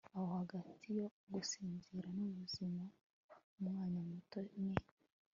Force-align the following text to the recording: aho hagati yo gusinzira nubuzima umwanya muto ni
aho 0.17 0.27
hagati 0.39 0.87
yo 0.99 1.07
gusinzira 1.33 2.07
nubuzima 2.15 2.83
umwanya 3.57 3.99
muto 4.09 4.39
ni 4.61 4.73